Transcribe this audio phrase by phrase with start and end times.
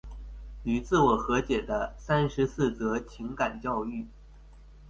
[0.63, 4.07] 與自我和解的三十四則情感教育